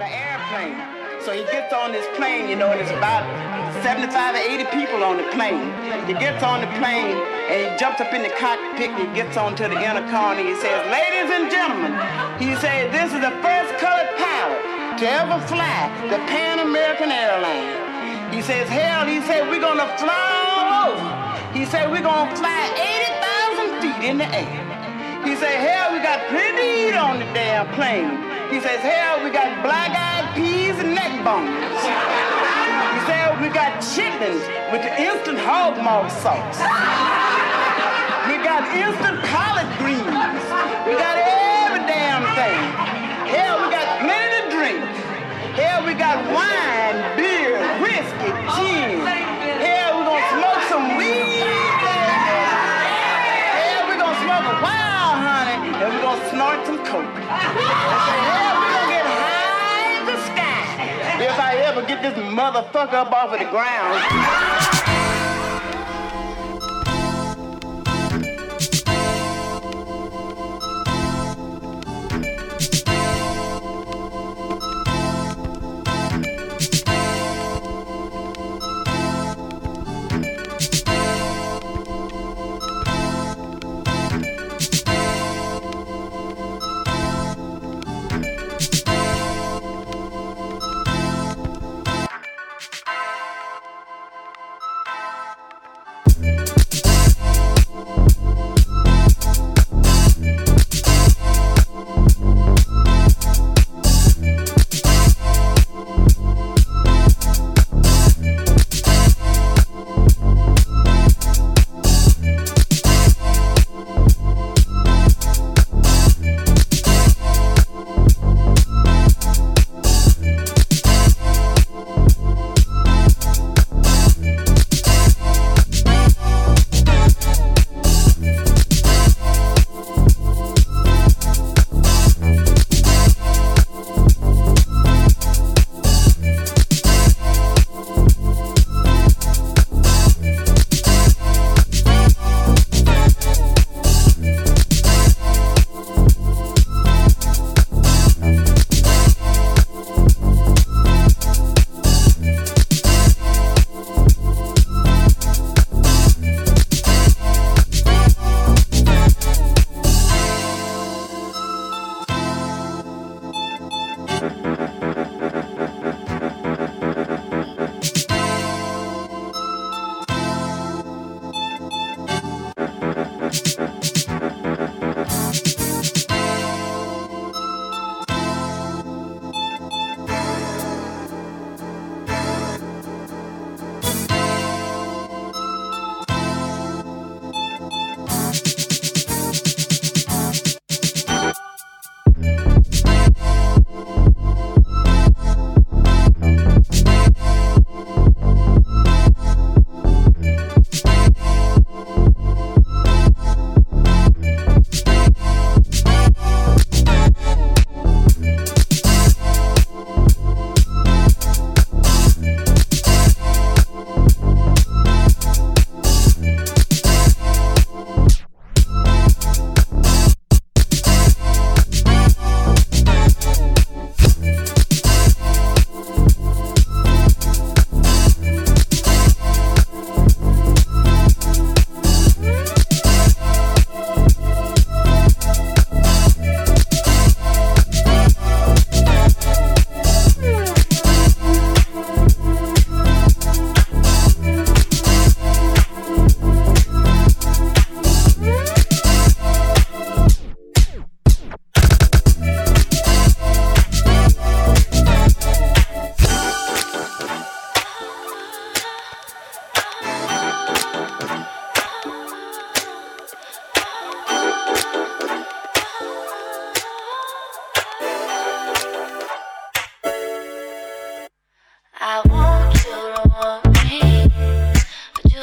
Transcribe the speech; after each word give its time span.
an 0.00 0.12
airplane. 0.12 1.02
So 1.22 1.32
he 1.32 1.44
gets 1.44 1.72
on 1.72 1.92
this 1.92 2.06
plane, 2.16 2.48
you 2.48 2.56
know, 2.56 2.72
and 2.72 2.80
it's 2.80 2.90
about 2.90 3.22
75 3.84 4.34
or 4.34 4.38
80 4.38 4.64
people 4.74 5.04
on 5.04 5.18
the 5.18 5.26
plane. 5.30 5.70
He 6.06 6.14
gets 6.14 6.42
on 6.42 6.60
the 6.60 6.70
plane 6.82 7.14
and 7.46 7.56
he 7.62 7.68
jumps 7.78 8.00
up 8.00 8.12
in 8.12 8.22
the 8.22 8.32
cockpit 8.40 8.90
and 8.90 9.06
he 9.06 9.10
gets 9.14 9.36
onto 9.36 9.68
the 9.68 9.78
intercom 9.78 10.38
and 10.38 10.48
he 10.48 10.56
says, 10.58 10.82
Ladies 10.90 11.30
and 11.30 11.50
gentlemen, 11.50 11.94
he 12.42 12.56
said, 12.58 12.90
this 12.90 13.14
is 13.14 13.20
the 13.22 13.34
first 13.38 13.70
colored 13.78 14.10
pilot 14.18 14.98
to 14.98 15.06
ever 15.06 15.38
fly 15.46 15.90
the 16.10 16.18
Pan 16.26 16.58
American 16.58 17.10
Airline. 17.10 18.34
He 18.34 18.42
says, 18.42 18.68
hell, 18.68 19.06
he 19.06 19.20
said, 19.22 19.48
we're 19.48 19.60
gonna 19.60 19.86
fly 19.98 20.26
all 20.42 20.90
over. 20.90 21.06
He 21.52 21.66
said, 21.66 21.90
we're 21.90 22.02
gonna 22.02 22.34
fly 22.34 22.66
80,000 23.60 23.82
feet 23.82 24.08
in 24.08 24.18
the 24.18 24.26
air. 24.26 25.22
He 25.22 25.36
said, 25.36 25.54
hell, 25.60 25.92
we 25.92 26.02
got 26.02 26.18
plenty 26.30 26.56
to 26.56 26.88
eat 26.88 26.94
on 26.94 27.20
the 27.20 27.26
damn 27.30 27.68
plane. 27.74 28.31
He 28.52 28.60
says, 28.60 28.80
hell, 28.80 29.24
we 29.24 29.30
got 29.30 29.62
black-eyed 29.64 30.36
peas 30.36 30.78
and 30.78 30.94
neck 30.94 31.24
bones. 31.24 31.48
He 31.48 33.00
said, 33.08 33.40
we 33.40 33.48
got 33.48 33.80
chitlins 33.80 34.44
with 34.70 34.82
the 34.82 34.92
instant 35.00 35.38
hog 35.38 35.78
maw 35.78 36.06
sauce. 36.20 36.60
We 38.28 38.36
got 38.44 38.68
instant 38.76 39.24
collard 39.24 39.72
greens. 39.78 40.21
This 62.02 62.14
motherfucker 62.14 62.94
up 62.94 63.12
off 63.12 63.32
of 63.32 63.38
the 63.38 63.46
ground. 63.46 64.61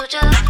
Just 0.09 0.48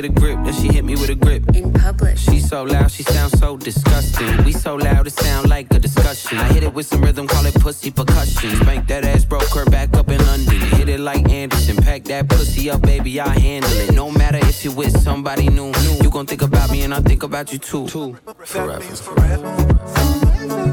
get 0.00 0.10
a 0.10 0.20
grip, 0.20 0.38
then 0.44 0.52
she 0.54 0.68
hit 0.68 0.84
me 0.84 0.94
with 0.94 1.10
a 1.10 1.14
grip. 1.14 1.42
In 1.54 1.72
public. 1.72 2.16
She 2.16 2.40
so 2.40 2.62
loud, 2.62 2.90
she 2.90 3.02
sounds 3.02 3.38
so 3.38 3.56
disgusting. 3.56 4.44
We 4.44 4.52
so 4.52 4.76
loud, 4.76 5.06
it 5.06 5.12
sound 5.12 5.48
like 5.48 5.72
a 5.74 5.78
discussion. 5.78 6.38
I 6.38 6.52
hit 6.52 6.62
it 6.62 6.72
with 6.72 6.86
some 6.86 7.02
rhythm, 7.02 7.26
call 7.26 7.44
it 7.46 7.54
pussy 7.54 7.90
percussion. 7.90 8.56
Spank 8.56 8.86
that 8.88 9.04
ass, 9.04 9.24
broke 9.24 9.48
her 9.54 9.64
back 9.66 9.94
up 9.94 10.08
in 10.08 10.24
London. 10.26 10.60
Hit 10.78 10.88
it 10.88 11.00
like 11.00 11.28
Anderson, 11.28 11.76
pack 11.76 12.04
that 12.04 12.28
pussy 12.28 12.70
up, 12.70 12.82
baby, 12.82 13.20
I 13.20 13.28
handle 13.38 13.70
it. 13.72 13.92
No 13.92 14.10
matter 14.10 14.38
if 14.38 14.64
you 14.64 14.72
with 14.72 14.98
somebody 15.00 15.48
new, 15.48 15.72
you 16.02 16.10
gon' 16.10 16.26
think 16.26 16.42
about 16.42 16.70
me 16.70 16.82
and 16.82 16.94
I 16.94 17.00
think 17.00 17.22
about 17.22 17.52
you 17.52 17.58
too. 17.58 17.86
Forever. 17.88 18.80
Forever. 18.80 18.80
forever. 18.80 20.69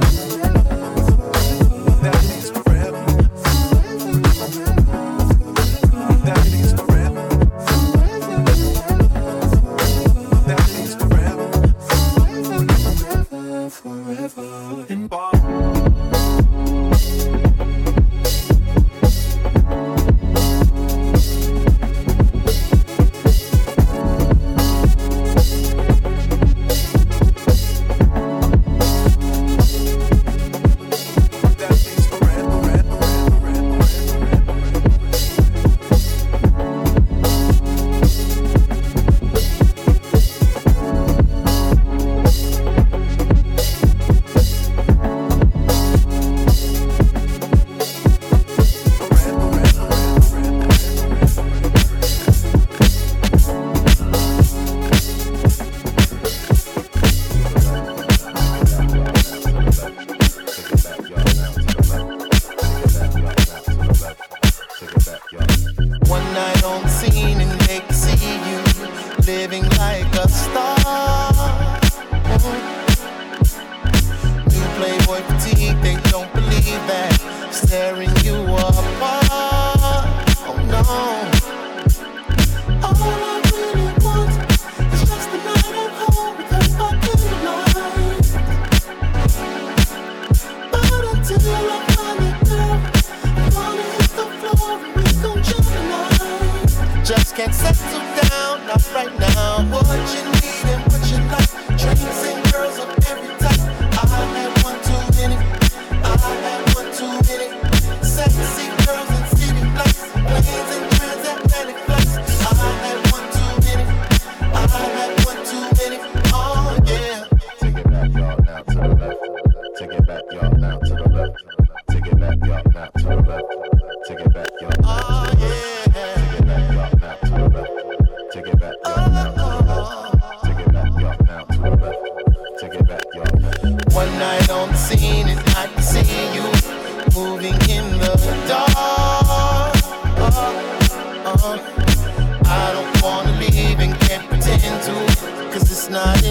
night. 145.98 146.27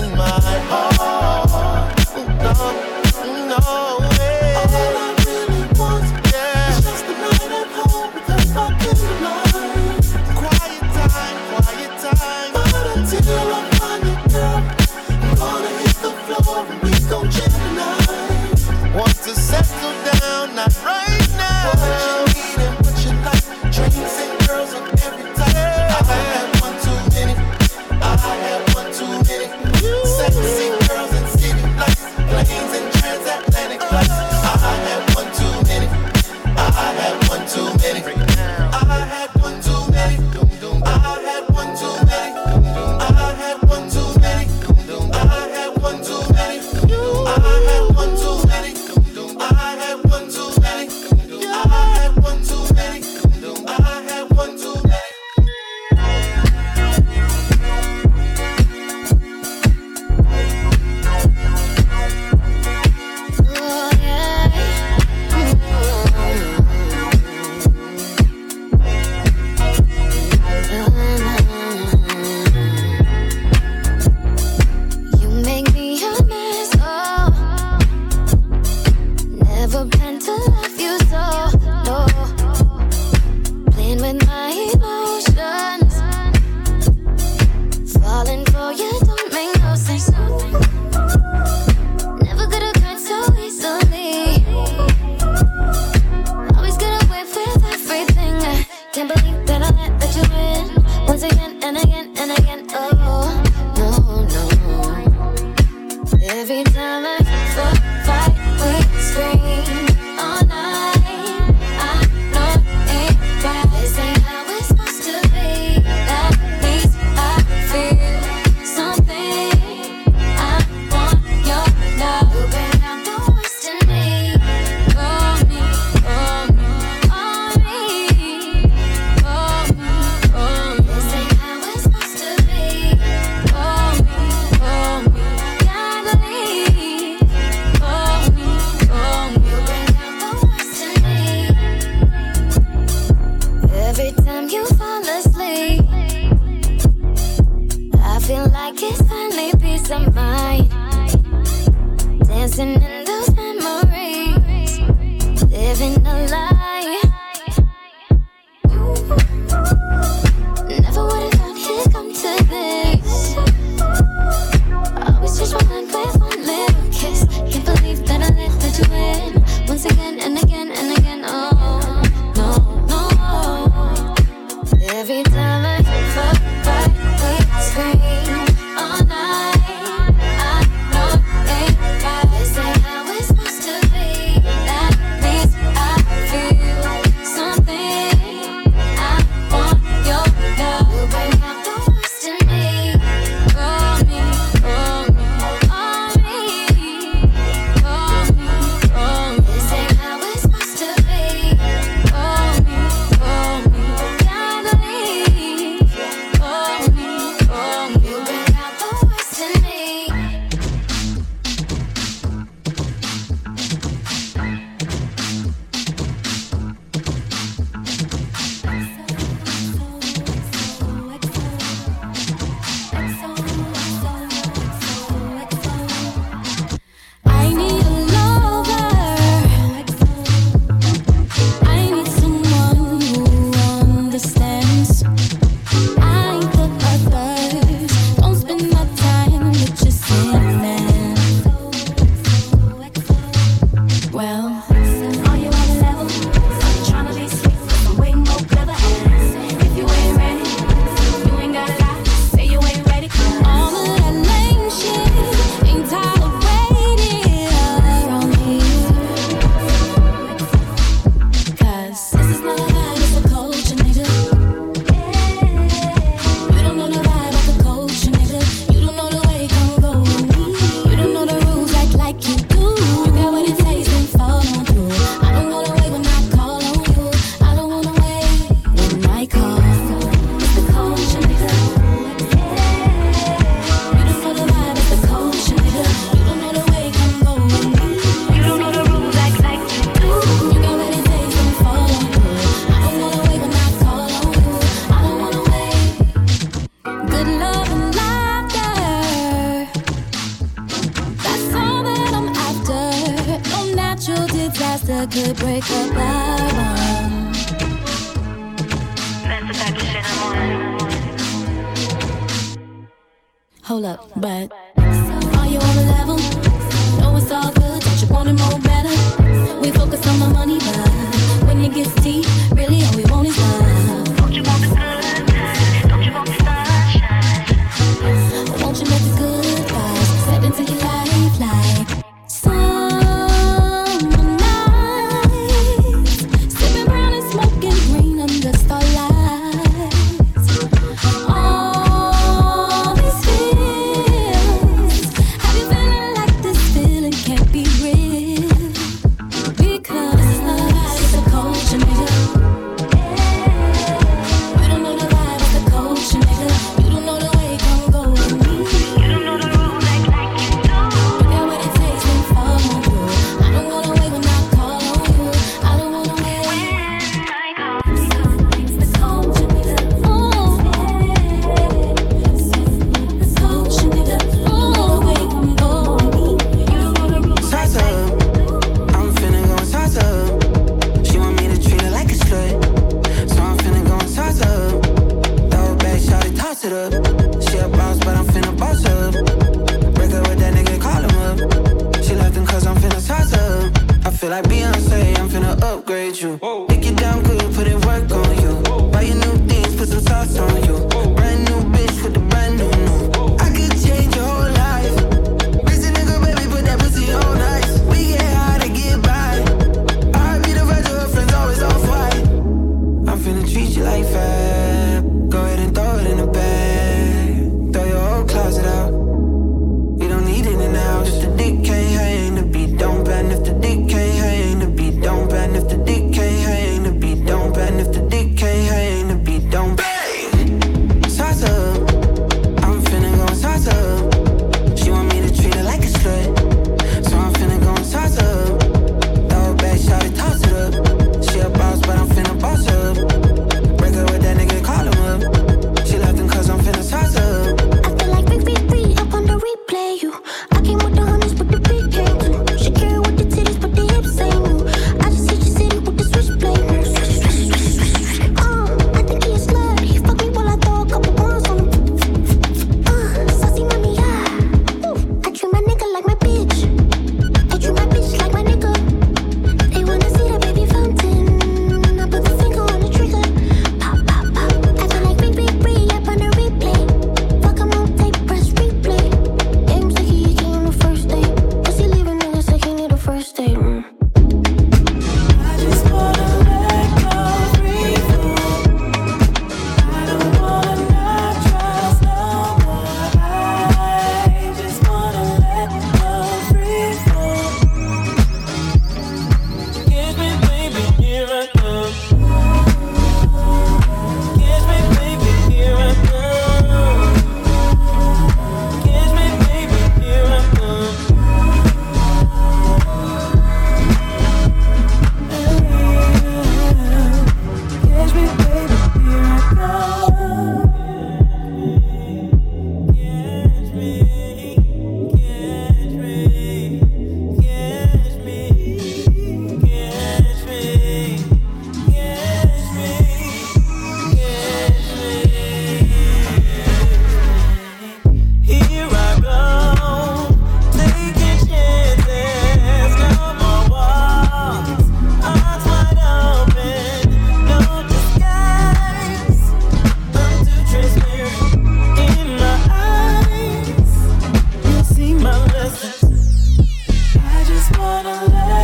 wanna 557.97 558.13
love 558.13 558.56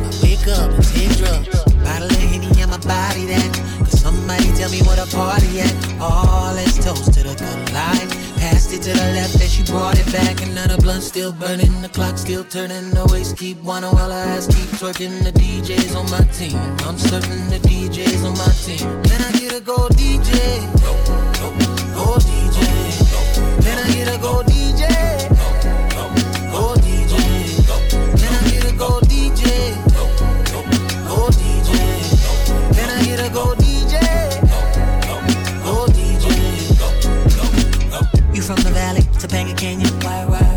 I 0.00 0.10
wake 0.22 0.46
up 0.48 0.70
and 0.70 0.84
take 0.84 1.16
drugs. 1.16 1.48
Bottle 1.84 2.08
of 2.08 2.22
Henny 2.30 2.62
on 2.62 2.70
my 2.70 2.78
body 2.78 3.26
that. 3.26 3.50
Cause 3.80 4.00
somebody 4.00 4.48
tell 4.54 4.70
me 4.70 4.80
what 4.82 4.98
a 4.98 5.06
party 5.14 5.60
at. 5.60 5.74
Oh, 6.00 6.52
let's 6.54 6.82
toast 6.84 7.12
to 7.14 7.22
the 7.22 7.34
good 7.34 7.72
life. 7.72 8.10
Passed 8.38 8.72
it 8.72 8.82
to 8.82 8.92
the 8.92 9.08
left 9.16 9.34
and 9.34 9.50
she 9.50 9.62
brought 9.64 9.98
it 9.98 10.10
back. 10.12 10.40
Another 10.42 10.76
blunt 10.78 11.02
still 11.02 11.32
burning, 11.32 11.82
the 11.82 11.88
clock 11.88 12.18
still 12.18 12.44
turning. 12.44 12.90
The 12.90 13.06
waist 13.12 13.36
keep 13.36 13.58
wanting 13.62 13.90
while 13.90 14.10
her 14.10 14.26
ass 14.36 14.46
keep 14.46 14.70
twerking. 14.80 15.24
The 15.24 15.32
DJs 15.32 15.94
on 15.96 16.10
my 16.10 16.24
team. 16.32 16.58
I'm 16.88 16.98
serving 16.98 17.48
the 17.50 17.60
DJs 17.68 18.24
on 18.24 18.36
my 18.38 18.52
team. 18.64 18.86
Can 19.04 19.20
I 19.22 19.32
get 19.38 19.52
a 19.52 19.60
gold 19.60 19.92
DJ? 19.92 20.30
go 21.94 22.16
DJ. 22.18 22.60
Can 23.62 23.78
I 23.78 23.92
get 23.92 24.14
a 24.14 24.18
gold 24.20 24.46
DJ? 24.46 25.19
From 38.54 38.64
the 38.64 38.70
valley, 38.70 39.02
Topanga 39.22 39.56
Canyon. 39.56 39.90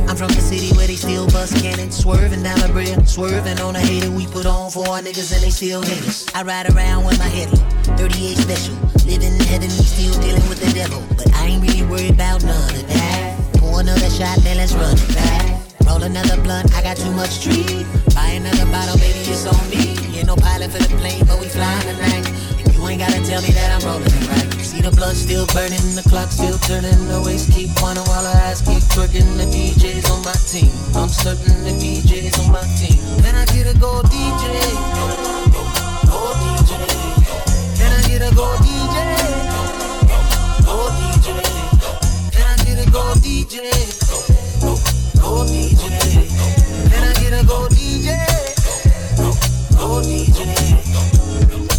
I'm 0.10 0.18
from 0.18 0.30
the 0.34 0.42
city 0.42 0.76
where 0.76 0.88
they 0.88 0.96
still 0.96 1.28
bust 1.30 1.54
cannons. 1.62 1.98
Swerving 1.98 2.42
down 2.42 2.60
the 2.60 2.70
bridge, 2.70 3.08
swerving 3.08 3.60
on 3.60 3.76
a 3.76 3.80
hater 3.80 4.10
we 4.10 4.26
put 4.26 4.46
on 4.46 4.72
for 4.72 4.88
our 4.90 5.02
niggas 5.02 5.34
and 5.34 5.44
they 5.44 5.52
still 5.52 5.82
hate 5.84 6.02
us. 6.08 6.26
I 6.34 6.42
ride 6.42 6.74
around 6.74 7.06
with 7.06 7.20
my 7.20 7.30
head 7.30 7.54
low, 7.54 7.98
38 7.98 8.38
special. 8.38 8.76
Living 9.06 9.34
in 9.34 9.46
heaven, 9.46 9.70
still 9.70 10.14
dealing 10.22 10.48
with 10.50 10.58
the 10.58 10.72
devil. 10.74 11.04
But 11.18 11.34
I 11.36 11.54
ain't 11.54 11.62
really 11.62 11.86
worried 11.86 12.18
about 12.18 12.44
none 12.44 12.74
of 12.74 12.88
that. 12.88 13.38
Pour 13.58 13.82
another 13.82 14.10
shot, 14.10 14.38
then 14.42 14.58
let's 14.58 14.74
run 14.74 14.98
it 14.98 15.14
back. 15.14 15.62
Roll 15.86 16.02
another 16.02 16.42
blunt, 16.42 16.74
I 16.74 16.82
got 16.82 16.98
too 16.98 17.12
much 17.12 17.44
treat. 17.44 17.86
Buy 18.16 18.42
another 18.42 18.66
bottle, 18.74 18.98
baby, 18.98 19.22
it's 19.30 19.46
on 19.46 19.70
me. 19.70 19.94
Ain't 20.18 20.28
no 20.28 20.36
pilot 20.36 20.72
for 20.72 20.82
the 20.82 20.90
plane, 20.98 21.26
but 21.28 21.40
we 21.40 21.46
flying 21.46 21.86
tonight. 21.86 22.53
Ain't 22.84 23.00
gotta 23.00 23.26
tell 23.26 23.42
me 23.42 23.50
that 23.58 23.74
I'm 23.74 23.82
rolling 23.90 24.06
it 24.06 24.28
right. 24.30 24.54
See 24.62 24.82
the 24.82 24.92
blood 24.92 25.16
still 25.16 25.48
burning, 25.50 25.82
the 25.98 26.06
clock 26.10 26.30
still 26.30 26.58
turning, 26.62 26.94
the 27.08 27.24
waist 27.26 27.52
keep 27.52 27.74
wanting 27.82 28.06
while 28.06 28.22
her 28.22 28.38
ass 28.46 28.62
keep 28.62 28.84
twerking. 28.94 29.26
The 29.38 29.50
DJs 29.50 30.12
on 30.14 30.22
my 30.22 30.38
team, 30.46 30.70
I'm 30.94 31.10
certain 31.10 31.64
the 31.66 31.74
DJs 31.74 32.38
on 32.46 32.52
my 32.54 32.62
team. 32.78 33.02
Then 33.26 33.34
I 33.34 33.46
get 33.50 33.66
a 33.66 33.74
gold 33.80 34.06
DJ? 34.14 34.46
Gold 36.06 36.38
DJ. 36.38 36.86
Can 37.82 37.92
I 37.98 38.02
get 38.06 38.22
a 38.22 38.30
gold 38.36 38.62
DJ? 38.62 38.98
Gold 40.70 40.94
DJ. 41.02 41.34
Can 42.30 42.46
I 42.46 42.56
get 42.62 42.78
a 42.78 42.86
gold 42.94 43.18
DJ? 43.26 43.74
Gold 45.18 45.48
DJ. 45.50 45.90
Can 46.94 47.02
I 47.02 47.14
get 47.18 47.34
a 47.34 47.42
gold 47.48 47.72
DJ? 47.74 48.22
Gold 49.78 50.06
DJ. 50.06 51.73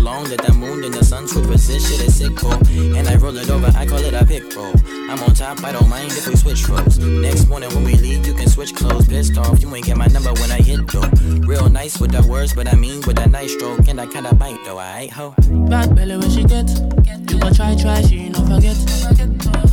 Long 0.00 0.24
that 0.24 0.40
the 0.42 0.52
moon 0.52 0.84
and 0.84 0.94
the 0.94 1.04
sun 1.04 1.28
superposition 1.28 1.80
shit 1.80 2.06
is 2.06 2.16
sick, 2.16 2.36
cool. 2.36 2.52
And 2.96 3.06
I 3.06 3.16
roll 3.16 3.36
it 3.36 3.50
over, 3.50 3.70
I 3.76 3.86
call 3.86 3.98
it 3.98 4.14
a 4.14 4.24
pick 4.24 4.44
roll. 4.56 4.72
I'm 5.10 5.20
on 5.22 5.34
top, 5.34 5.62
I 5.64 5.72
don't 5.72 5.88
mind 5.88 6.12
if 6.12 6.26
we 6.26 6.36
switch 6.36 6.68
roles. 6.68 6.98
Next 6.98 7.48
morning 7.48 7.68
when 7.74 7.84
we 7.84 7.94
leave, 7.94 8.26
you 8.26 8.34
can 8.34 8.48
switch 8.48 8.74
clothes. 8.74 9.08
Pissed 9.08 9.36
off, 9.38 9.60
you 9.62 9.74
ain't 9.74 9.86
get 9.86 9.96
my 9.96 10.06
number 10.06 10.32
when 10.34 10.50
I 10.50 10.60
hit 10.60 10.86
though. 10.88 11.08
Real 11.46 11.68
nice 11.68 12.00
with 12.00 12.12
the 12.12 12.22
words, 12.26 12.54
but 12.54 12.66
I 12.68 12.74
mean 12.74 13.02
with 13.06 13.18
a 13.18 13.28
nice 13.28 13.52
stroke. 13.52 13.88
And 13.88 14.00
I 14.00 14.06
kinda 14.06 14.34
bite 14.34 14.58
though, 14.64 14.78
I 14.78 15.00
ain't 15.02 15.12
ho. 15.12 15.34
Bad 15.68 15.94
belly 15.94 16.16
when 16.16 16.30
she 16.30 16.44
get, 16.44 16.68
you 17.30 17.38
gon' 17.38 17.54
try, 17.54 17.74
try, 17.76 18.00
she 18.02 18.28
no 18.28 18.40
forget. 18.46 18.76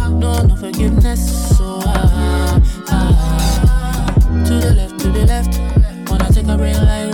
No, 0.09 0.41
no 0.41 0.55
forgiveness, 0.55 1.57
so 1.57 1.79
ah, 1.85 2.61
ah. 2.89 4.43
To 4.45 4.53
the 4.53 4.73
left, 4.73 4.99
to 4.99 5.07
the 5.09 5.25
left, 5.25 5.59
wanna 6.09 6.31
take 6.31 6.47
a 6.47 6.57
real 6.57 6.81
life 6.83 7.06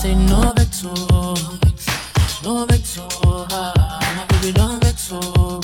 say, 0.00 0.14
no 0.14 0.52
vex, 0.56 0.82
oh, 0.86 1.58
no 2.42 2.64
vex, 2.64 2.98
oh, 2.98 3.46
ha. 3.50 4.00
My 4.16 4.24
baby, 4.36 4.52
don't 4.52 4.82
vex, 4.82 5.10
oh, 5.12 5.60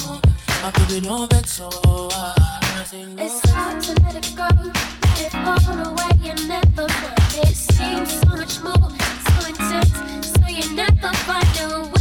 my 0.62 0.70
baby, 0.72 1.00
don't 1.06 1.30
vex, 1.32 1.60
oh, 1.62 2.08
ah. 2.12 2.84
Say, 2.84 3.06
no 3.06 3.22
It's 3.24 3.50
hard 3.50 3.82
to 3.82 3.92
let 4.02 4.14
it 4.14 4.34
go, 4.36 4.48
it 5.24 5.32
fall 5.32 5.78
away 5.88 6.30
and 6.30 6.48
never 6.48 6.86
find 6.86 7.48
it. 7.48 7.56
Seems 7.56 8.20
so 8.20 8.28
much 8.36 8.60
more, 8.62 8.90
so 9.26 9.48
intense, 9.48 10.32
so 10.34 10.46
you 10.48 10.76
never 10.76 11.12
find 11.24 11.60
a 11.62 11.88
way 11.88 11.95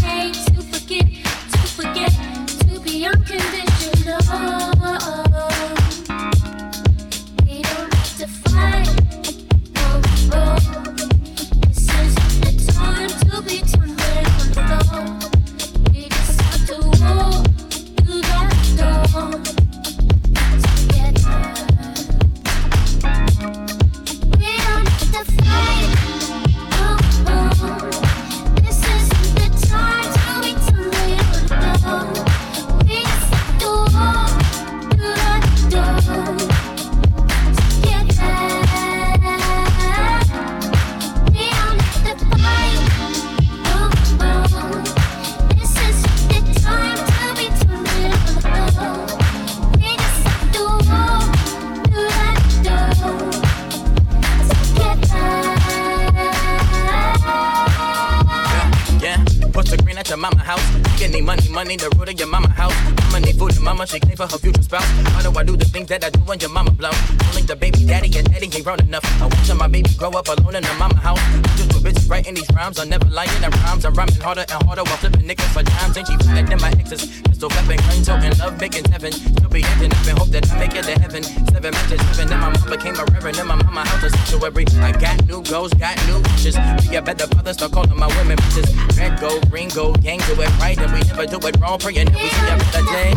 she 63.86 64.00
clean 64.00 64.16
for 64.16 64.28
her 64.28 64.38
future 64.38 64.64
spouse. 64.64 64.86
Why 65.14 65.22
do 65.24 65.32
I 65.38 65.44
do 65.44 65.56
the 65.56 65.66
things 65.66 65.88
that 65.90 66.04
I 66.04 66.10
do 66.10 66.20
when 66.22 66.40
your 66.40 66.50
mama 66.50 66.72
blow? 66.72 66.92
Only 67.30 67.44
the 67.44 67.56
baby 67.56 67.86
daddy 67.86 68.10
and 68.18 68.32
daddy 68.32 68.48
grown 68.66 68.80
enough. 68.82 69.06
I 69.22 69.28
watch 69.30 69.54
my 69.54 69.68
baby 69.68 69.90
grow 69.96 70.10
up 70.10 70.28
alone 70.28 70.56
in 70.56 70.64
her 70.64 70.78
mama 70.80 70.98
house. 70.98 71.22
Just 71.56 71.70
two 71.70 71.78
bitches 71.86 72.10
writing 72.10 72.34
these 72.34 72.50
rhymes, 72.50 72.80
I'm 72.80 72.90
never 72.90 73.06
lying 73.06 73.30
in 73.38 73.42
the 73.46 73.52
rhymes. 73.62 73.86
I'm 73.86 73.94
rhyming 73.94 74.16
harder 74.16 74.42
and 74.42 74.64
harder 74.66 74.84
while 74.84 74.98
flipping 74.98 75.22
niggas 75.22 75.54
for 75.54 75.62
times. 75.62 75.96
Ain't 75.96 76.08
she 76.08 76.18
better 76.18 76.42
than 76.42 76.60
my 76.60 76.72
exes? 76.82 77.22
Pistol 77.30 77.50
weapon, 77.50 77.78
gun 77.78 78.02
toting, 78.02 78.34
love 78.40 78.60
making 78.60 78.86
heaven. 78.86 79.12
Still 79.12 79.50
be 79.50 79.62
acting 79.64 79.94
up 79.94 80.08
and 80.10 80.18
hope 80.18 80.30
that 80.30 80.52
I 80.52 80.58
make 80.58 80.74
it 80.74 80.84
to 80.90 80.98
heaven. 81.00 81.22
Seven 81.22 81.72
matches, 81.78 82.02
seven, 82.10 82.34
and 82.34 82.42
my 82.42 82.50
mom 82.50 82.70
became 82.74 82.98
a 82.98 83.06
reverend. 83.14 83.38
In 83.38 83.46
my 83.46 83.56
mama 83.56 83.86
house, 83.86 84.04
a 84.04 84.10
sanctuary. 84.10 84.66
I 84.82 84.92
got 84.98 85.24
new 85.30 85.44
goals, 85.44 85.72
got 85.76 85.96
new 86.10 86.18
wishes. 86.34 86.58
Be 86.90 86.96
a 86.96 87.04
better 87.04 87.28
father, 87.28 87.54
start 87.54 87.72
calling 87.72 87.96
my 87.96 88.10
women 88.18 88.38
bitches. 88.42 88.66
Red, 88.98 89.20
gold, 89.22 89.48
green, 89.52 89.70
gold, 89.70 90.02
gang, 90.02 90.18
do 90.26 90.34
it 90.42 90.50
right, 90.58 90.78
and 90.80 90.92
we 90.92 91.06
never 91.06 91.28
do 91.28 91.38
it 91.48 91.56
wrong. 91.62 91.78
Praying 91.78 92.10
that 92.10 92.18
we 92.18 92.30
see 92.34 92.50
a 92.50 92.58
better 92.58 92.82
day. 92.90 93.14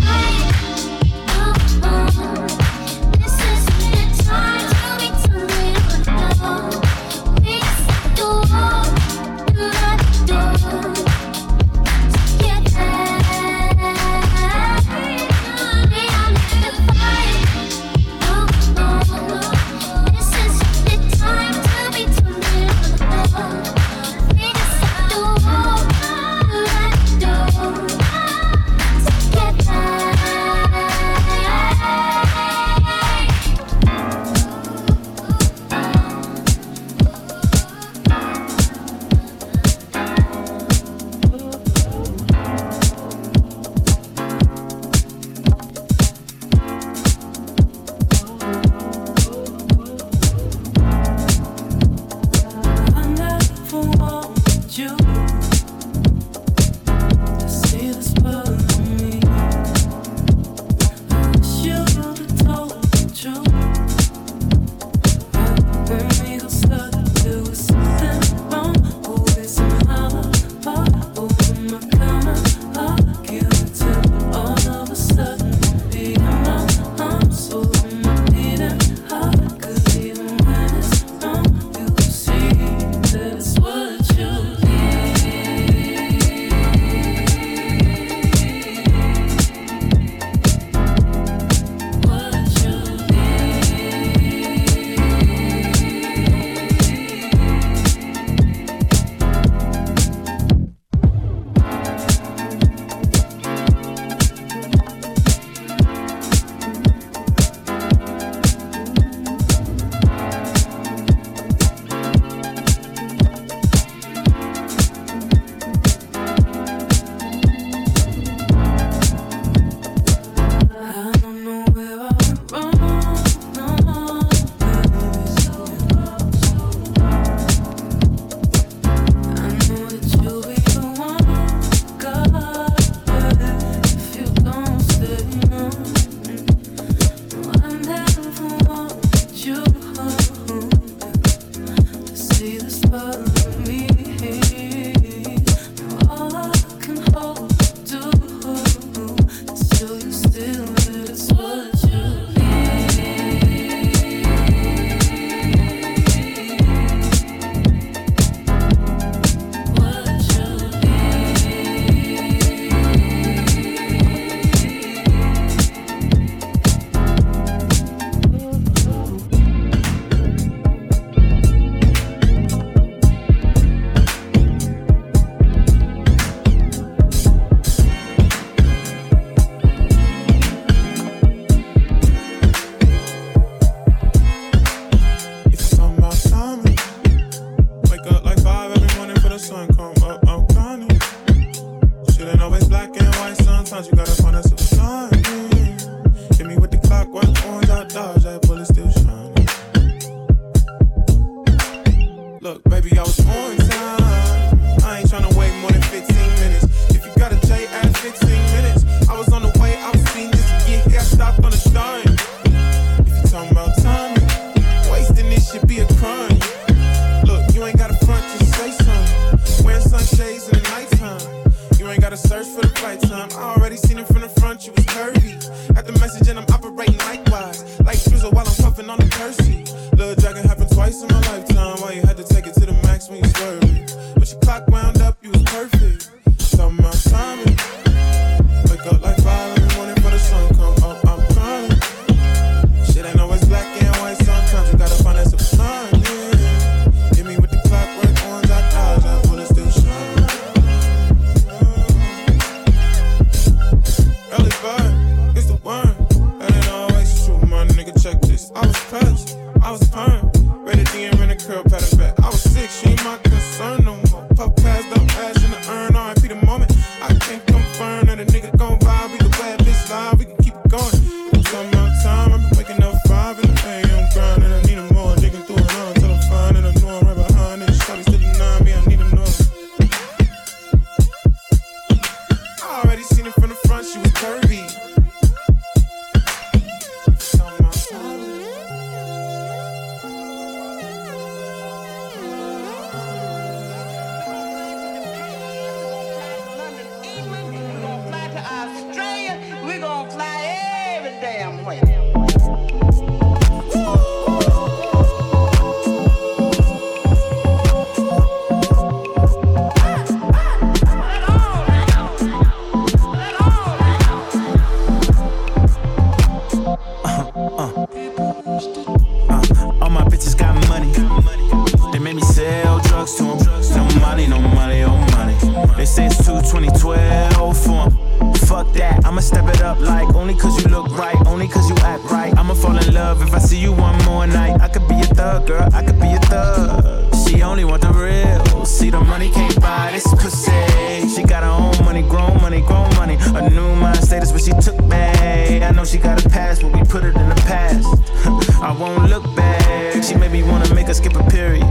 2012 326.48 327.58
for 327.58 327.82
'em. 327.84 328.34
Fuck 328.48 328.72
that, 328.72 329.04
I'ma 329.04 329.20
step 329.20 329.46
it 329.48 329.60
up 329.60 329.78
like 329.80 330.14
only 330.14 330.34
cause 330.34 330.56
you 330.62 330.70
look 330.70 330.88
right, 330.96 331.16
only 331.26 331.46
cause 331.46 331.68
you 331.68 331.76
act 331.84 332.04
right. 332.10 332.32
I'ma 332.38 332.54
fall 332.54 332.76
in 332.76 332.94
love 332.94 333.20
if 333.20 333.34
I 333.34 333.38
see 333.38 333.58
you 333.58 333.72
one 333.72 333.96
more 334.06 334.26
night. 334.26 334.58
I 334.60 334.68
could 334.68 334.88
be 334.88 334.94
a 335.00 335.08
thug, 335.18 335.46
girl, 335.46 335.68
I 335.74 335.84
could 335.84 336.00
be 336.00 336.10
a 336.10 336.18
thug. 336.30 337.14
She 337.26 337.42
only 337.42 337.64
want 337.64 337.82
the 337.82 337.92
real. 337.92 338.64
See, 338.64 338.88
the 338.88 339.00
money 339.00 339.30
can't 339.30 339.60
buy 339.60 339.90
this 339.92 340.06
pussy. 340.14 341.08
She 341.14 341.22
got 341.22 341.42
her 341.42 341.50
own 341.50 341.84
money, 341.84 342.00
grown 342.02 342.40
money, 342.40 342.62
grown 342.62 342.88
money. 342.96 343.18
A 343.34 343.50
new 343.50 343.76
mind 343.76 344.02
status, 344.02 344.32
but 344.32 344.40
she 344.40 344.52
took 344.52 344.80
me. 344.84 345.62
I 345.62 345.70
know 345.72 345.84
she 345.84 345.98
got 345.98 346.24
a 346.24 346.28
past, 346.30 346.62
but 346.62 346.72
we 346.72 346.82
put 346.84 347.04
it 347.04 347.14
in 347.14 347.28
the 347.28 347.40
past. 347.46 347.86
I 348.62 348.72
won't 348.72 349.10
look 349.10 349.24
back. 349.36 350.02
She 350.02 350.14
made 350.14 350.32
me 350.32 350.42
wanna 350.42 350.74
make 350.74 350.86
her 350.86 350.94
skip 350.94 351.14
a 351.14 351.24
period. 351.24 351.68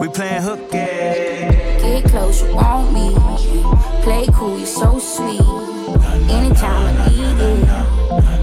we 0.00 0.08
playing 0.08 0.40
hooky. 0.40 1.45
Get 1.96 2.10
close, 2.10 2.42
you 2.42 2.54
want 2.54 2.92
me. 2.92 3.14
Play 4.02 4.26
cool, 4.34 4.58
you're 4.58 4.66
so 4.66 4.98
sweet. 4.98 5.40
Anytime 6.28 6.94
I 6.94 7.08
need 7.08 7.40
it, 7.40 7.68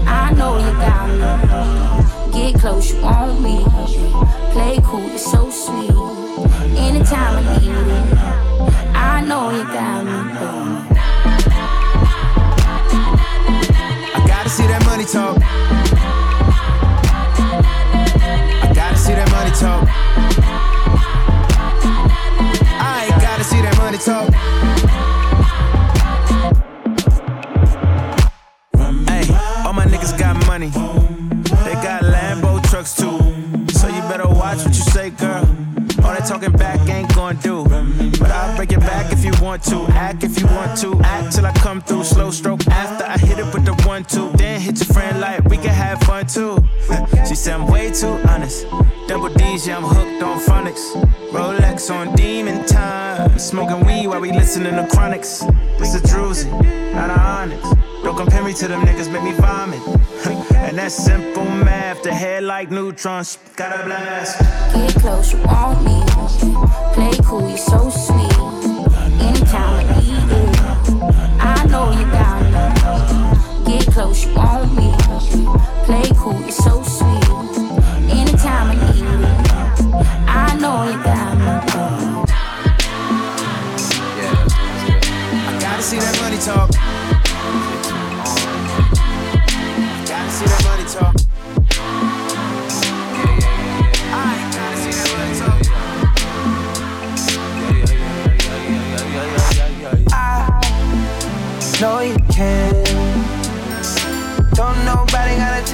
I 0.08 0.32
know 0.36 0.58
you 0.58 0.72
got 0.82 1.08
me. 1.08 1.18
Get 2.32 2.60
close, 2.60 2.92
you 2.92 3.00
want 3.00 3.40
me. 3.40 3.64
Play 4.50 4.80
cool, 4.82 5.08
you're 5.08 5.18
so 5.18 5.50
sweet. 5.50 5.94
Anytime 6.76 7.36
I 7.38 7.58
need 7.60 7.70
it, 7.70 8.18
I 8.92 9.20
know 9.24 9.50
you 9.52 9.62
got 9.62 10.04
me. 10.04 10.12
I 14.14 14.18
gotta 14.26 14.48
see 14.48 14.66
that 14.66 14.84
money 14.84 15.04
talk. 15.04 15.38
I 18.64 18.72
gotta 18.74 18.96
see 18.96 19.14
that 19.14 19.30
money 19.30 19.52
talk. 19.52 20.63
Talk. 24.04 24.30
Hey, 29.08 29.24
all 29.64 29.72
my 29.72 29.86
niggas 29.86 30.18
got 30.18 30.36
money. 30.46 30.68
They 31.64 31.72
got 31.74 32.02
Lambo 32.02 32.62
trucks 32.68 32.94
too. 32.94 33.18
So 33.72 33.88
you 33.88 34.00
better 34.02 34.28
watch 34.28 34.58
what 34.58 34.74
you 34.74 34.84
say, 34.92 35.08
girl. 35.10 35.46
All 36.04 36.12
that 36.12 36.26
talking 36.28 36.52
back 36.52 36.86
ain't 36.90 37.14
gonna 37.14 37.40
do. 37.40 37.64
But 38.18 38.30
I'll 38.30 38.54
break 38.56 38.72
it 38.72 38.80
back 38.80 39.10
if 39.10 39.24
you 39.24 39.32
want 39.42 39.62
to. 39.64 39.86
Act 39.92 40.22
if 40.22 40.38
you 40.38 40.46
want 40.48 40.78
to. 40.80 41.00
Act 41.02 41.34
till 41.34 41.46
I 41.46 41.52
come 41.52 41.80
through. 41.80 42.04
Slow 42.04 42.30
stroke 42.30 42.66
after 42.66 43.06
I 43.06 43.16
hit 43.16 43.38
it 43.38 43.54
with 43.54 43.64
the 43.64 43.72
one, 43.88 44.04
two. 44.04 44.30
Then 44.32 44.60
hit 44.60 44.76
your 44.80 44.92
friend 44.92 45.18
like 45.18 45.44
we 45.44 45.56
can 45.56 45.72
have 45.72 46.00
fun 46.02 46.26
too. 46.26 46.58
She 47.34 47.38
said 47.38 47.54
I'm 47.54 47.66
way 47.66 47.90
too 47.90 48.16
honest. 48.28 48.64
Double 49.08 49.28
D's, 49.28 49.66
yeah, 49.66 49.76
I'm 49.76 49.82
hooked 49.82 50.22
on 50.22 50.38
phonics. 50.38 50.94
Rolex 51.32 51.90
on 51.90 52.14
demon 52.14 52.64
time. 52.64 53.36
Smoking 53.40 53.84
weed 53.84 54.06
while 54.06 54.20
we 54.20 54.30
listening 54.30 54.74
to 54.76 54.86
chronics. 54.86 55.40
This 55.76 55.96
a 55.96 56.00
druzy, 56.00 56.48
not 56.94 57.10
a 57.10 57.18
onyx. 57.18 57.60
Don't 58.04 58.16
compare 58.16 58.44
me 58.44 58.52
to 58.52 58.68
them 58.68 58.82
niggas, 58.82 59.10
make 59.12 59.24
me 59.24 59.32
vomit. 59.32 59.82
and 60.54 60.78
that's 60.78 60.94
simple 60.94 61.44
math. 61.44 62.04
The 62.04 62.14
head 62.14 62.44
like 62.44 62.70
neutrons, 62.70 63.38
got 63.56 63.80
a 63.80 63.84
blast. 63.84 64.38
Get 64.72 64.94
close, 65.02 65.32
you 65.32 65.40
want 65.42 65.82
me. 65.82 65.98
Play 66.94 67.18
cool, 67.24 67.48
you're 67.48 67.58
so 67.58 67.90
sweet. 67.90 68.38
Anytime 69.20 69.74
I 69.74 69.98
need 69.98 70.30
it, 70.30 70.60
I 71.40 71.66
know 71.66 71.90
you 71.98 72.06
me. 73.66 73.78
Get 73.78 73.92
close, 73.92 74.24
you 74.24 74.34
want 74.36 74.72
me. 74.76 74.92
Play 75.84 76.08
cool, 76.16 76.40
you're 76.40 76.52
so 76.52 76.82
sweet. 76.84 77.03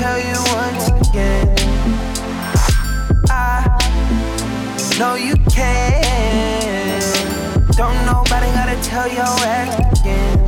Tell 0.01 0.19
you 0.19 0.39
once 0.57 0.89
again. 1.09 1.47
I 3.29 3.69
know 4.99 5.15
you 5.15 5.35
can. 5.53 7.03
Don't 7.77 8.01
nobody 8.07 8.47
gotta 8.57 8.81
tell 8.83 9.07
your 9.13 9.29
ex 9.45 10.01
again. 10.01 10.39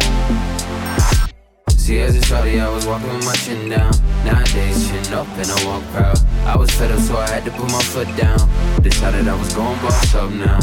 See, 1.69 2.01
as 2.01 2.17
a 2.17 2.23
shorty, 2.23 2.61
I 2.61 2.69
was 2.71 2.87
walking 2.87 3.13
with 3.13 3.27
my 3.27 3.35
chin 3.35 3.69
down. 3.69 3.93
Nowadays, 4.25 4.89
chin 4.89 5.13
up 5.13 5.29
and 5.37 5.51
I 5.51 5.67
walk 5.67 5.83
proud. 5.93 6.19
I 6.47 6.57
was 6.57 6.71
fed 6.71 6.91
up, 6.91 7.01
so 7.01 7.19
I 7.19 7.29
had 7.29 7.45
to 7.45 7.51
put 7.51 7.71
my 7.71 7.83
foot 7.93 8.09
down. 8.17 8.41
Decided 8.81 9.29
I 9.29 9.39
was 9.39 9.53
going 9.53 9.79
boss 9.83 10.15
up 10.15 10.31
now. 10.31 10.61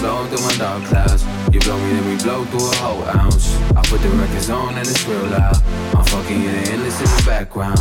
Blowing 0.00 0.28
through 0.28 0.44
my 0.44 0.56
dark 0.56 0.84
clouds. 0.84 1.24
You 1.52 1.60
blow 1.60 1.78
me, 1.78 1.92
then 1.94 2.06
we 2.06 2.16
blow 2.22 2.44
through 2.44 2.70
a 2.70 2.76
whole 2.76 3.04
ounce. 3.16 3.56
I 3.76 3.82
put 3.82 4.00
the 4.02 4.08
records 4.10 4.50
on 4.50 4.74
and 4.74 4.86
it's 4.86 5.04
real 5.06 5.24
loud. 5.26 5.56
I'm 5.94 6.04
fucking 6.04 6.42
you 6.42 6.48
and 6.48 6.68
endless 6.68 6.98
in 7.00 7.06
the 7.06 7.22
background. 7.26 7.78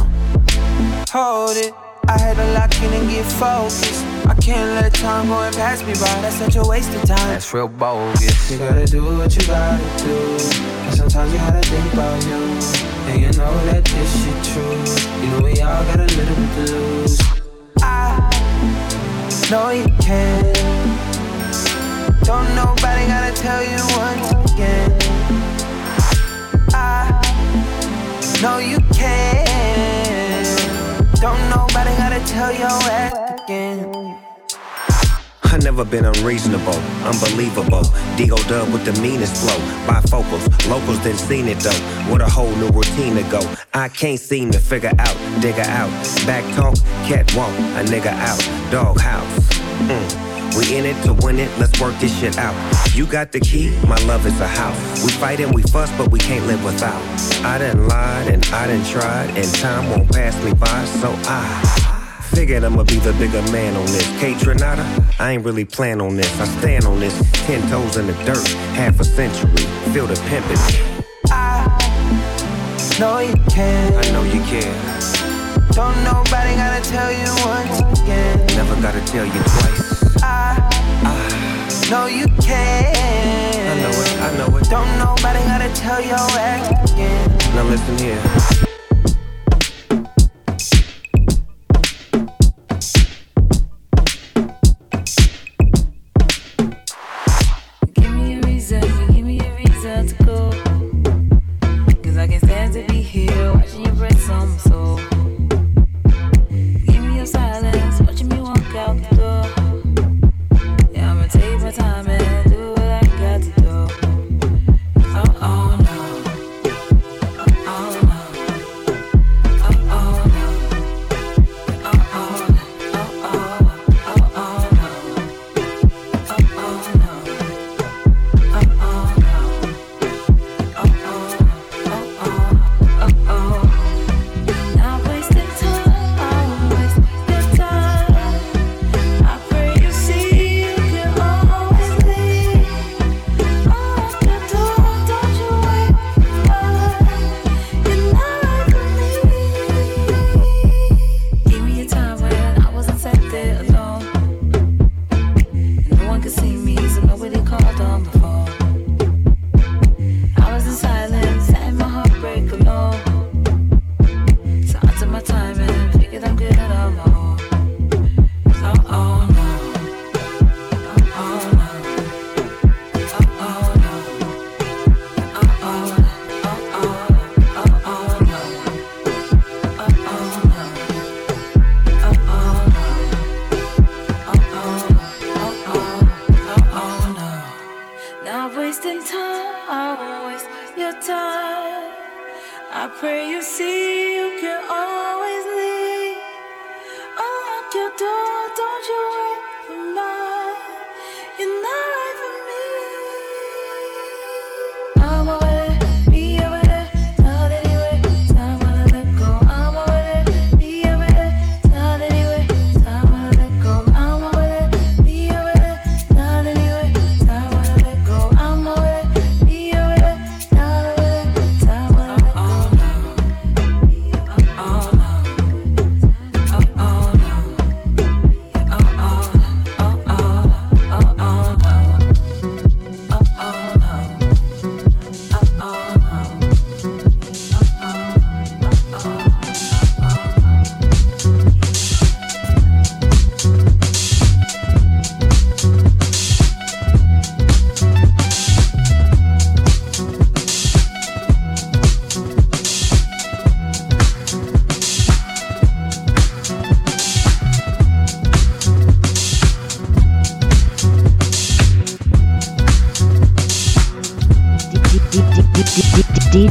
Hold 1.09 1.57
it. 1.57 1.74
I 2.07 2.20
had 2.20 2.38
to 2.38 2.53
lock 2.53 2.72
in 2.84 2.93
and 2.93 3.09
get 3.09 3.26
focused. 3.26 4.05
I 4.28 4.36
can't 4.36 4.76
let 4.76 4.93
time 4.93 5.28
go 5.28 5.41
and 5.41 5.55
pass 5.55 5.82
me 5.82 5.93
by. 5.93 6.22
That's 6.22 6.36
such 6.36 6.55
a 6.55 6.63
waste 6.63 6.93
of 6.95 7.01
time. 7.03 7.18
That's 7.18 7.51
real 7.53 7.68
bogus. 7.68 8.51
You 8.51 8.59
gotta 8.59 8.86
do 8.86 9.03
what 9.18 9.36
you 9.36 9.45
gotta 9.47 9.84
do. 10.03 10.38
And 10.86 10.95
sometimes 10.95 11.34
you 11.34 11.39
gotta 11.39 11.61
think 11.61 11.93
about 11.93 12.24
you. 12.26 12.36
And 13.09 13.22
you 13.22 13.32
know 13.39 13.53
that 13.66 13.84
this 13.86 14.11
shit 14.24 14.39
true. 14.53 15.22
You 15.22 15.32
know 15.32 15.41
we 15.43 15.61
all 15.61 15.84
got 15.86 15.99
a 15.99 16.05
little 16.05 16.36
bit 16.36 16.68
to 16.68 16.74
lose. 16.76 17.20
I 17.82 18.20
know 19.49 19.70
you 19.72 19.88
can. 19.99 20.45
Don't 22.36 22.53
nobody 22.53 23.07
gotta 23.07 23.33
tell 23.33 23.63
you 23.63 23.79
once 23.95 24.51
again. 24.51 24.91
I 26.73 27.07
know 28.41 28.57
you 28.57 28.79
can. 28.93 30.43
Don't 31.21 31.39
nobody 31.49 31.95
gotta 31.95 32.19
tell 32.25 32.51
your 32.51 32.77
ass 32.91 33.41
again. 33.41 34.19
I 35.43 35.57
never 35.63 35.86
been 35.86 36.03
unreasonable, 36.03 36.77
unbelievable. 37.05 37.83
D.O. 38.17 38.36
Dub 38.49 38.73
with 38.73 38.83
the 38.83 38.99
meanest 39.01 39.38
flow. 39.38 39.57
Bifocals, 39.88 40.67
locals 40.67 40.99
didn't 41.03 41.19
seen 41.19 41.47
it 41.47 41.59
though. 41.59 42.11
What 42.11 42.19
a 42.19 42.27
whole 42.27 42.53
new 42.57 42.67
routine 42.67 43.15
to 43.15 43.23
go. 43.31 43.39
I 43.73 43.88
can't 43.88 44.19
seem 44.19 44.51
to 44.51 44.59
figure 44.59 44.91
out, 44.99 45.17
digger 45.41 45.61
out. 45.61 45.89
Back 46.27 46.43
talk, 46.55 46.75
cat 47.07 47.33
walk, 47.33 47.57
a 47.79 47.86
nigga 47.86 48.11
out. 48.11 48.71
Dog 48.73 48.99
house. 48.99 49.39
Mm. 49.88 50.34
We 50.58 50.76
in 50.76 50.86
it 50.86 51.02
to 51.04 51.14
win 51.14 51.39
it, 51.39 51.50
let's 51.60 51.80
work 51.80 51.98
this 52.00 52.18
shit 52.20 52.38
out. 52.38 52.56
You 52.96 53.06
got 53.06 53.32
the 53.32 53.39
key, 53.39 53.70
my 53.88 53.98
love 54.06 54.26
is 54.26 54.39
a 54.39 54.48
house. 54.48 55.04
We 55.04 55.12
fight 55.12 55.39
and 55.39 55.54
we 55.54 55.64
fuss, 55.64 55.91
but 55.98 56.12
we 56.12 56.20
can't 56.20 56.46
live 56.48 56.64
without. 56.64 57.02
I 57.43 57.58
done 57.58 57.88
lied 57.88 58.28
and 58.28 58.46
I 58.48 58.68
done 58.68 58.84
tried, 58.86 59.30
and 59.38 59.54
time 59.56 59.89
won't 59.89 60.12
pass 60.12 60.36
me 60.43 60.54
by, 60.54 60.86
so 61.02 61.14
I. 61.26 61.91
Figured 62.36 62.64
I'ma 62.64 62.84
be 62.84 62.98
the 62.98 63.14
bigger 63.14 63.41
man 63.52 63.76
on 63.76 63.86
this. 63.86 64.08
Kaytranada, 64.20 64.84
I 65.20 65.32
ain't 65.32 65.46
really 65.46 65.64
plan 65.64 66.02
on 66.02 66.18
this. 66.18 66.39
I 66.39 66.46
stand 66.60 66.86
on 66.86 67.00
this, 67.00 67.16
ten 67.46 67.62
toes 67.70 67.98
in 67.98 68.08
the 68.08 68.14
dirt, 68.26 68.46
half 68.76 69.00
a 69.00 69.04
century. 69.04 69.66
Feel 69.93 70.08
the 70.08 70.16
pimpin'. 70.28 70.60
I 71.32 72.98
know 73.00 73.20
you 73.20 73.36
can. 73.50 73.93
I 73.93 74.12
know 74.12 74.24
you 74.24 74.41
can. 74.43 74.74
Don't 75.72 76.04
nobody 76.04 76.56
gotta 76.56 76.82
tell 76.89 77.12
you 77.12 77.30
once 77.46 78.02
again. 78.02 78.46
Never 78.56 78.82
gotta 78.82 79.02
tell 79.06 79.26
you 79.26 79.32
twice. 79.32 79.95
I, 80.26 80.57
I 81.03 81.89
know 81.89 82.05
you 82.07 82.28
can. 82.41 83.71
I 83.71 83.82
know 83.82 83.89
it, 83.89 84.13
I 84.21 84.38
know 84.38 84.57
it. 84.57 84.69
Don't 84.69 84.97
nobody 84.97 85.39
gotta 85.45 85.69
tell 85.73 86.01
your 86.01 86.15
ass 86.15 86.91
again. 86.91 87.38
Now 87.55 87.63
listen 87.63 87.97
here. 87.97 88.74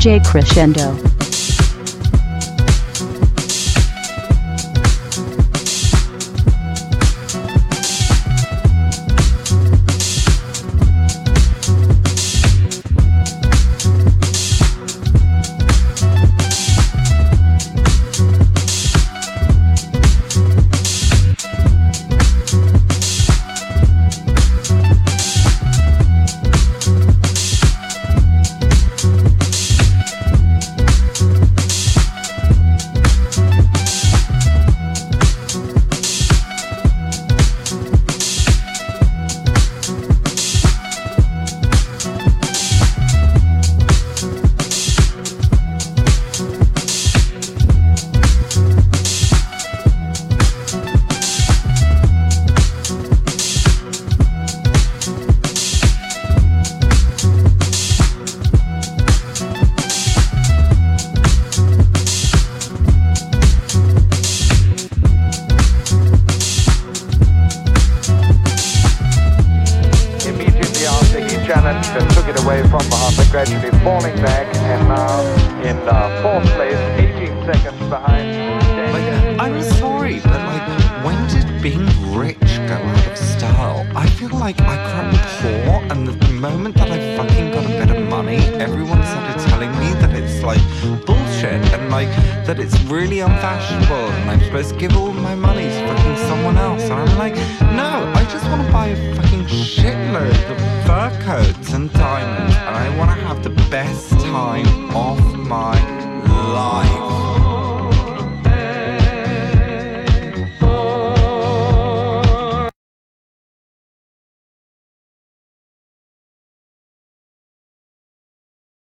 DJ 0.04 0.20
Crescendo. 0.20 1.13